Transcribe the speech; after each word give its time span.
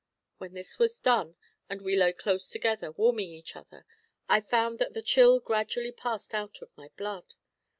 When 0.39 0.55
this 0.55 0.79
was 0.79 0.99
done, 0.99 1.35
and 1.69 1.83
we 1.83 1.95
lay 1.95 2.11
close 2.11 2.49
together, 2.49 2.91
warming 2.91 3.29
each 3.29 3.55
other, 3.55 3.85
I 4.27 4.41
found 4.41 4.79
that 4.79 4.95
the 4.95 5.03
chill 5.03 5.39
gradually 5.39 5.91
passed 5.91 6.33
out 6.33 6.59
of 6.63 6.75
my 6.75 6.89
blood. 6.97 7.35